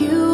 [0.00, 0.29] you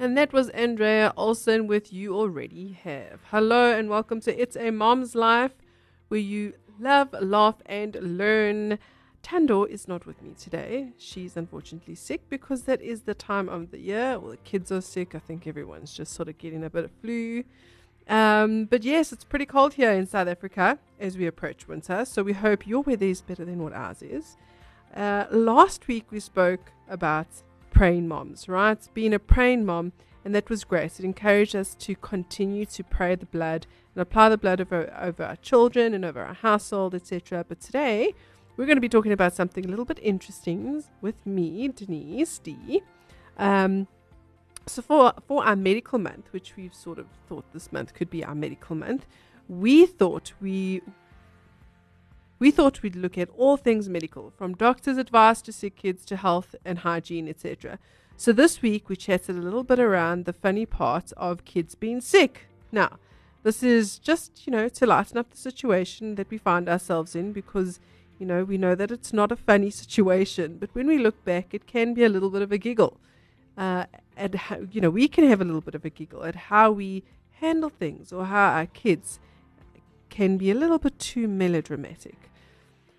[0.00, 3.18] And that was Andrea Olsen with You Already Have.
[3.32, 5.54] Hello and welcome to It's a Mom's Life,
[6.06, 8.78] where you love, laugh, and learn.
[9.24, 10.92] Tando is not with me today.
[10.98, 14.14] She's unfortunately sick because that is the time of the year.
[14.14, 15.16] All the kids are sick.
[15.16, 17.42] I think everyone's just sort of getting a bit of flu.
[18.08, 22.04] Um, but yes, it's pretty cold here in South Africa as we approach winter.
[22.04, 24.36] So we hope your weather is better than what ours is.
[24.94, 27.26] Uh, last week we spoke about
[27.78, 28.88] praying moms, right?
[28.92, 29.92] Being a praying mom,
[30.24, 30.98] and that was great.
[30.98, 35.22] It encouraged us to continue to pray the blood and apply the blood over, over
[35.22, 37.44] our children and over our household, etc.
[37.48, 38.14] But today,
[38.56, 42.82] we're going to be talking about something a little bit interesting with me, Denise D.
[43.36, 43.86] Um,
[44.66, 48.24] so for for our medical month, which we've sort of thought this month could be
[48.24, 49.06] our medical month,
[49.48, 50.82] we thought we
[52.38, 56.16] we thought we'd look at all things medical, from doctor's advice to sick kids to
[56.16, 57.78] health and hygiene, etc.
[58.16, 62.00] So this week we chatted a little bit around the funny part of kids being
[62.00, 62.46] sick.
[62.70, 62.98] Now,
[63.42, 67.32] this is just, you know, to lighten up the situation that we find ourselves in
[67.32, 67.80] because,
[68.18, 71.54] you know, we know that it's not a funny situation, but when we look back,
[71.54, 73.00] it can be a little bit of a giggle.
[73.56, 73.86] Uh,
[74.16, 76.70] and, how, you know, we can have a little bit of a giggle at how
[76.70, 77.02] we
[77.40, 79.18] handle things or how our kids
[80.10, 82.27] can be a little bit too melodramatic.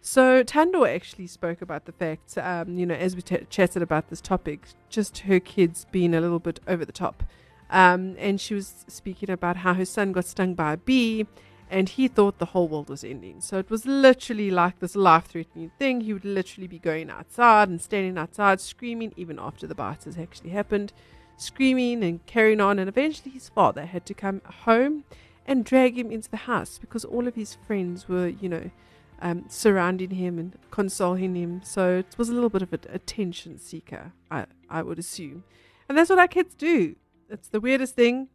[0.01, 4.09] So Tando actually spoke about the fact, um, you know, as we t- chatted about
[4.09, 7.23] this topic, just her kids being a little bit over the top.
[7.69, 11.27] Um, and she was speaking about how her son got stung by a bee
[11.69, 13.41] and he thought the whole world was ending.
[13.41, 16.01] So it was literally like this life threatening thing.
[16.01, 20.17] He would literally be going outside and standing outside screaming, even after the bite has
[20.17, 20.93] actually happened,
[21.37, 22.79] screaming and carrying on.
[22.79, 25.03] And eventually his father had to come home
[25.45, 28.71] and drag him into the house because all of his friends were, you know,
[29.21, 31.61] um, surrounding him and consoling him.
[31.63, 35.43] So it was a little bit of an attention seeker, I, I would assume.
[35.87, 36.95] And that's what our kids do.
[37.29, 38.29] It's the weirdest thing,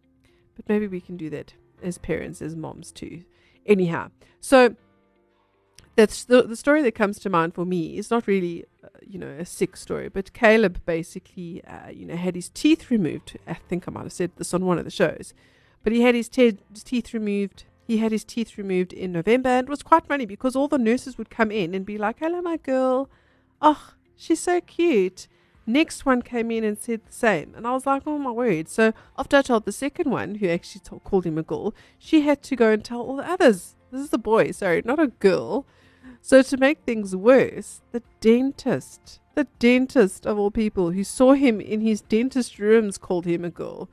[0.56, 3.24] but maybe we can do that as parents, as moms too.
[3.66, 4.10] Anyhow,
[4.40, 4.76] so
[5.96, 9.18] that's the, the story that comes to mind for me is not really, uh, you
[9.18, 13.38] know, a sick story, but Caleb basically, uh, you know, had his teeth removed.
[13.46, 15.34] I think I might have said this on one of the shows,
[15.82, 19.50] but he had his, te- his teeth removed he had his teeth removed in November,
[19.50, 22.18] and it was quite funny because all the nurses would come in and be like,
[22.18, 23.08] "Hello, my girl.
[23.60, 25.28] Oh, she's so cute."
[25.66, 28.68] Next one came in and said the same, and I was like, "Oh my word!"
[28.68, 32.42] So after I told the second one, who actually called him a girl, she had
[32.44, 33.76] to go and tell all the others.
[33.90, 35.66] This is a boy, sorry, not a girl.
[36.20, 41.60] So to make things worse, the dentist, the dentist of all people, who saw him
[41.60, 43.88] in his dentist rooms, called him a girl,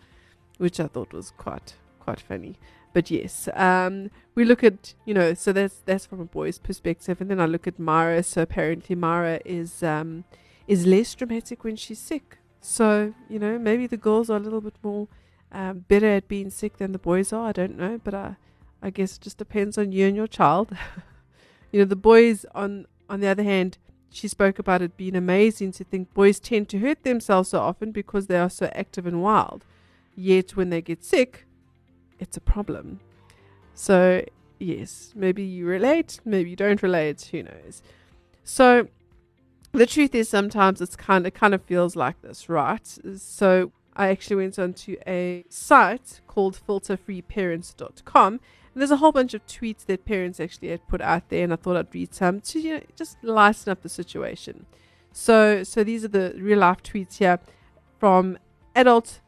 [0.58, 2.58] which I thought was quite quite funny.
[2.94, 7.22] But yes, um, we look at you know, so that's that's from a boy's perspective,
[7.22, 8.24] and then I look at Mara.
[8.24, 10.26] So apparently Mara is um,
[10.68, 12.38] is less dramatic when she's sick.
[12.60, 15.08] So you know, maybe the girls are a little bit more
[15.52, 17.48] um, better at being sick than the boys are.
[17.48, 18.36] I don't know, but I
[18.82, 20.76] I guess it just depends on you and your child.
[21.72, 23.78] you know, the boys on on the other hand,
[24.10, 27.92] she spoke about it being amazing to think boys tend to hurt themselves so often
[27.92, 29.66] because they are so active and wild.
[30.16, 31.46] Yet when they get sick,
[32.22, 33.02] it's a problem.
[33.74, 34.24] So,
[34.60, 37.82] yes, maybe you relate, maybe you don't relate, who knows.
[38.46, 38.88] So,
[39.74, 42.88] the truth is sometimes it's kind of kind of feels like this, right?
[43.18, 48.40] So, I actually went onto a site called filterfreeparents.com
[48.74, 51.52] and there's a whole bunch of tweets that parents actually had put out there and
[51.52, 54.66] I thought I'd read some to you know, just lighten up the situation.
[55.12, 57.40] So so these are the real life tweets here
[58.00, 58.38] from
[58.74, 59.20] adult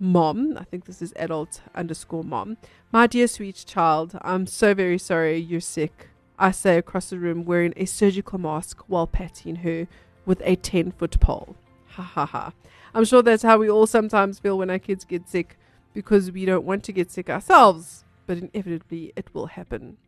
[0.00, 0.56] mom.
[0.58, 2.56] I think this is adult underscore mom.
[2.90, 6.08] My dear sweet child, I'm so very sorry you're sick.
[6.38, 9.86] I say across the room wearing a surgical mask while patting her
[10.24, 11.54] with a 10 foot pole.
[11.88, 12.52] Ha ha ha.
[12.94, 15.58] I'm sure that's how we all sometimes feel when our kids get sick
[15.92, 19.98] because we don't want to get sick ourselves, but inevitably it will happen.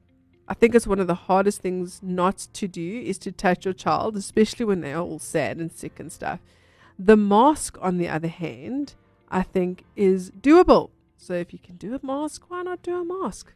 [0.49, 3.75] I think it's one of the hardest things not to do is to touch your
[3.75, 6.40] child, especially when they are all sad and sick and stuff.
[6.99, 8.94] The mask, on the other hand,
[9.32, 10.90] I think is doable.
[11.16, 13.54] So if you can do a mask, why not do a mask?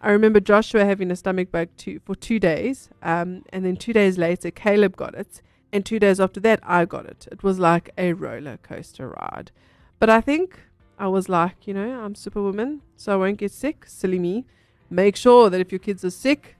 [0.00, 3.92] I remember Joshua having a stomach bug two, for two days, um, and then two
[3.92, 7.28] days later, Caleb got it, and two days after that, I got it.
[7.30, 9.50] It was like a roller coaster ride.
[9.98, 10.58] But I think
[10.98, 13.84] I was like, you know, I'm Superwoman, so I won't get sick.
[13.86, 14.46] Silly me.
[14.88, 16.56] Make sure that if your kids are sick,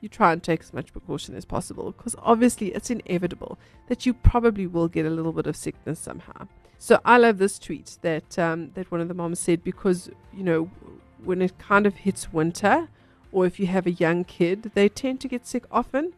[0.00, 4.14] you try and take as much precaution as possible, because obviously it's inevitable that you
[4.14, 6.46] probably will get a little bit of sickness somehow.
[6.84, 10.44] So I love this tweet that um, that one of the moms said because you
[10.44, 10.64] know
[11.24, 12.88] when it kind of hits winter,
[13.32, 16.12] or if you have a young kid, they tend to get sick often.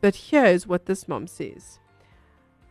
[0.00, 1.80] But here is what this mom says: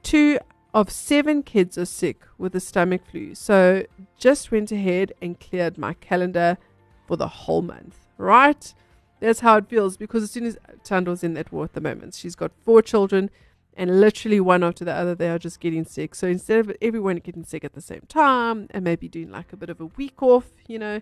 [0.02, 0.40] Two
[0.74, 3.36] of seven kids are sick with the stomach flu.
[3.36, 3.86] So
[4.18, 6.58] just went ahead and cleared my calendar
[7.06, 8.74] for the whole month, right?
[9.20, 12.14] That's how it feels because as soon as Tando's in that war at the moment,
[12.14, 13.30] she's got four children
[13.76, 16.16] and literally one after the other, they are just getting sick.
[16.16, 19.58] So instead of everyone getting sick at the same time and maybe doing like a
[19.58, 21.02] bit of a week off, you know,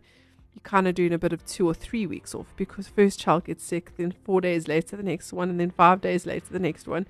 [0.54, 3.46] you're kind of doing a bit of two or three weeks off because first child
[3.46, 6.60] gets sick, then four days later the next one, and then five days later the
[6.60, 7.08] next one.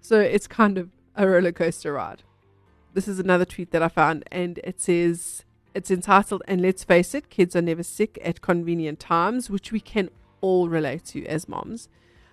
[0.00, 2.22] So it's kind of a roller coaster ride.
[2.94, 7.14] This is another tweet that I found, and it says it's entitled, and let's face
[7.14, 10.08] it, kids are never sick at convenient times, which we can
[10.40, 11.88] all relate to as moms.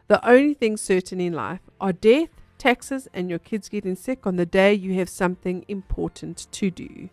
[0.08, 4.36] The only things certain in life are death, taxes, and your kids getting sick on
[4.36, 7.10] the day you have something important to do.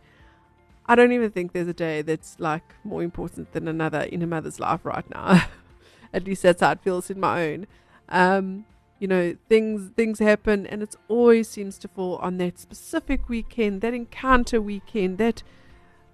[0.86, 4.26] I don't even think there's a day that's like more important than another in a
[4.26, 5.46] mother's life right now.
[6.12, 7.66] At least that's how it feels in my own.
[8.08, 8.64] Um,
[8.98, 13.80] you know, things things happen, and it always seems to fall on that specific weekend,
[13.80, 15.42] that encounter weekend, that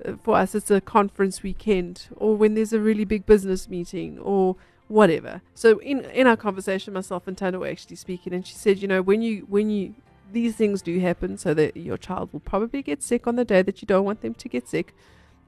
[0.05, 4.19] uh, for us it's a conference weekend, or when there's a really big business meeting,
[4.19, 4.57] or
[4.89, 5.43] whatever.
[5.55, 8.89] So in in our conversation, myself and Tana were actually speaking, and she said, you
[8.89, 9.95] know, when you when you
[10.33, 13.63] these things do happen, so that your child will probably get sick on the day
[13.63, 14.95] that you don't want them to get sick.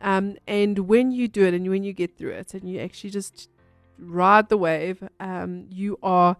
[0.00, 3.10] Um, and when you do it, and when you get through it, and you actually
[3.10, 3.48] just
[3.98, 6.36] ride the wave, um, you are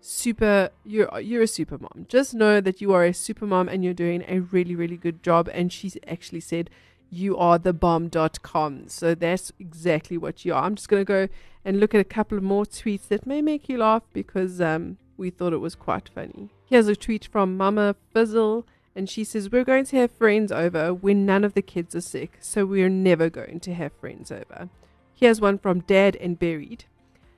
[0.00, 2.06] super you're you're a super mom.
[2.08, 5.22] Just know that you are a super mom and you're doing a really really good
[5.22, 6.70] job and she actually said
[7.10, 8.88] you are the bomb.com.
[8.88, 10.64] So that's exactly what you are.
[10.64, 11.28] I'm just going to go
[11.64, 14.96] and look at a couple of more tweets that may make you laugh because um,
[15.16, 16.50] we thought it was quite funny.
[16.66, 18.64] Here's a tweet from Mama Fizzle
[18.94, 22.00] and she says we're going to have friends over when none of the kids are
[22.00, 24.68] sick, so we're never going to have friends over.
[25.14, 26.84] Here's one from Dad and Buried.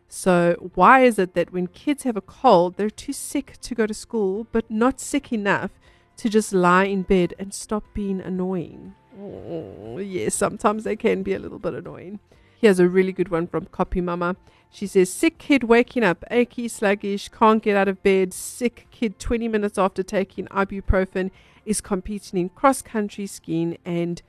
[0.09, 3.87] So, why is it that when kids have a cold, they're too sick to go
[3.87, 5.71] to school, but not sick enough
[6.19, 8.95] to just lie in bed and stop being annoying?
[9.21, 12.21] Oh, yes, sometimes they can be a little bit annoying.
[12.61, 14.37] Here's a really good one from Copy Mama.
[14.71, 18.33] She says, Sick kid waking up, achy, sluggish, can't get out of bed.
[18.33, 21.31] Sick kid 20 minutes after taking ibuprofen
[21.67, 24.23] is competing in cross country skiing and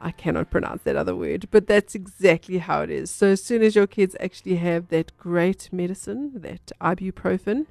[0.00, 3.10] I cannot pronounce that other word, but that's exactly how it is.
[3.10, 7.66] So as soon as your kids actually have that great medicine, that ibuprofen,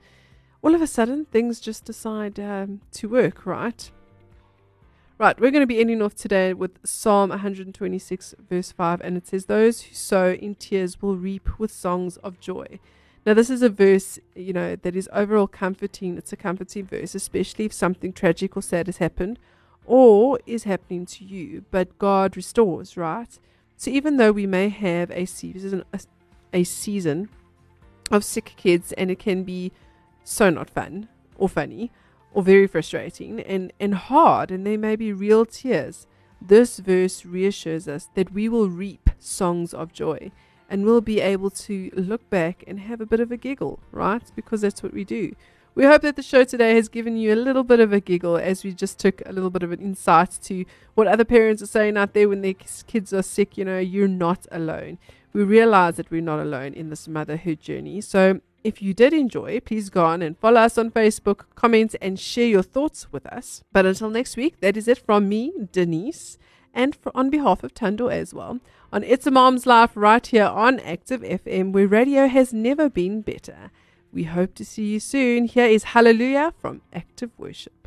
[0.62, 3.90] all of a sudden things just decide um, to work, right?
[5.20, 9.28] Right, we're going to be ending off today with Psalm 126, verse 5, and it
[9.28, 12.80] says, Those who sow in tears will reap with songs of joy.
[13.26, 16.18] Now, this is a verse, you know, that is overall comforting.
[16.18, 19.40] It's a comforting verse, especially if something tragic or sad has happened
[19.86, 23.38] or is happening to you, but God restores, right?
[23.76, 26.00] So even though we may have a season a,
[26.54, 27.28] a season
[28.10, 29.74] of sick kids and it can be
[30.24, 31.92] so not fun or funny
[32.32, 36.08] or very frustrating and, and hard and there may be real tears,
[36.42, 40.32] this verse reassures us that we will reap songs of joy
[40.70, 44.32] and we'll be able to look back and have a bit of a giggle, right?
[44.36, 45.34] Because that's what we do.
[45.76, 48.38] We hope that the show today has given you a little bit of a giggle
[48.38, 51.68] as we just took a little bit of an insight to what other parents are
[51.68, 53.58] saying out there when their kids are sick.
[53.58, 54.98] You know, you're not alone.
[55.32, 58.02] We realize that we're not alone in this motherhood journey.
[58.02, 62.20] So if you did enjoy, please go on and follow us on Facebook, comment, and
[62.20, 63.64] share your thoughts with us.
[63.72, 66.38] But until next week, that is it from me, Denise,
[66.74, 68.60] and for, on behalf of Tando as well,
[68.92, 73.22] on It's a Mom's Life right here on Active FM, where radio has never been
[73.22, 73.72] better.
[74.12, 75.46] We hope to see you soon.
[75.46, 77.79] Here is Hallelujah from Active Worship.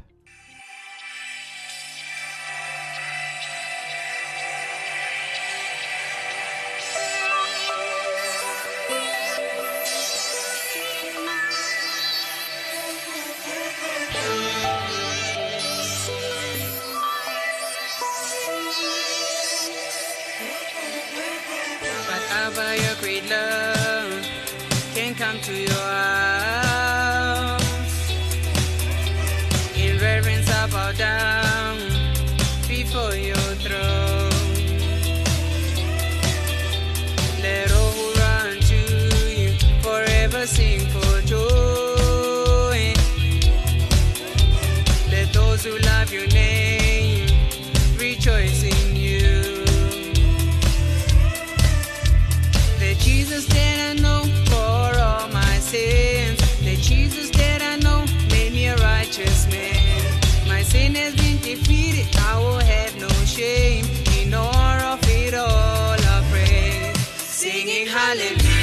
[68.13, 68.62] Hallelujah.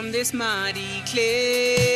[0.00, 1.89] from this mighty clay.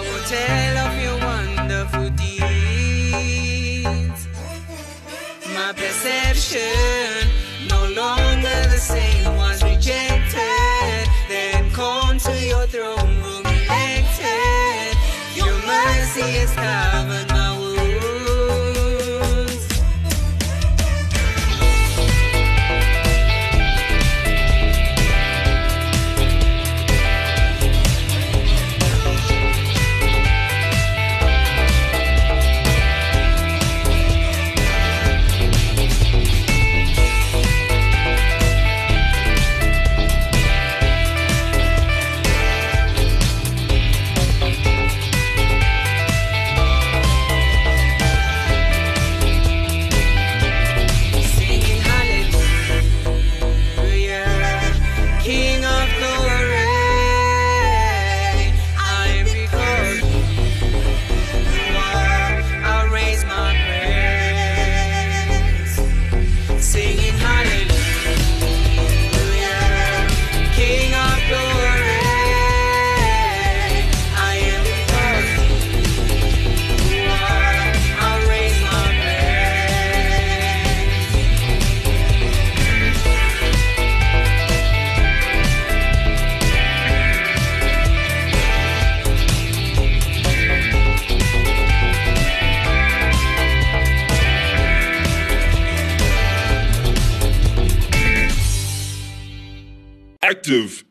[0.00, 2.50] will tell of your wonderful deeds.
[5.54, 7.28] My perception,
[7.68, 11.08] no longer the same, was rejected.
[11.28, 14.96] Then come to your throne room elected.
[15.34, 17.29] Your mercy is covered.